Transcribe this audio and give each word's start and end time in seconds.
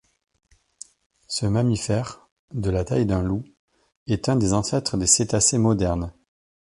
Ce 1.27 1.45
mammifère, 1.45 2.27
de 2.55 2.71
la 2.71 2.83
taille 2.83 3.05
d'un 3.05 3.21
loup, 3.21 3.43
est 4.07 4.29
un 4.29 4.35
des 4.35 4.51
ancêtres 4.53 4.97
des 4.97 5.05
cétacés 5.05 5.59
modernes. 5.59 6.11